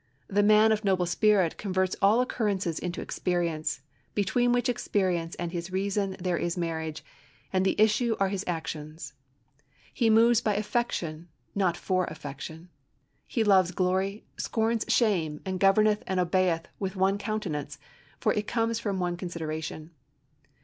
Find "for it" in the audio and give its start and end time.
18.19-18.47